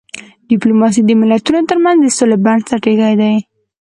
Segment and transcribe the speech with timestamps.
[0.49, 3.33] ډيپلوماسي د ملتونو ترمنځ د سولې بنسټ ایښی دی.